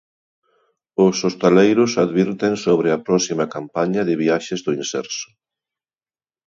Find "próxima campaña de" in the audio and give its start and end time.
3.07-4.15